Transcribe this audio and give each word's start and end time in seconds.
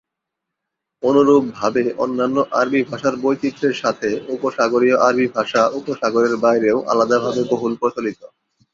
অনুরূপভাবে 1.03 1.83
অন্যান্য 1.97 2.37
আরবী 2.51 2.81
ভাষার 2.83 3.15
বৈচিত্র্যের 3.23 3.75
সাথে, 3.75 4.09
উপসাগরীয় 4.35 4.95
আরবি 5.07 5.27
ভাষা 5.35 5.61
উপসাগরের 5.79 6.35
বাইরেও 6.37 6.77
আলাদাভাবে 6.91 7.41
বহুল 7.51 7.73
প্রচলিত। 7.81 8.19